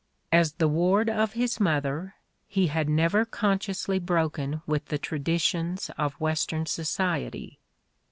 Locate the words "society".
6.65-7.59